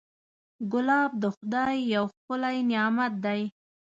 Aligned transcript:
ګلاب 0.71 1.11
د 1.21 1.23
خدای 1.35 1.77
یو 1.95 2.05
ښکلی 2.13 2.57
نعمت 2.71 3.13
دی. 3.25 3.41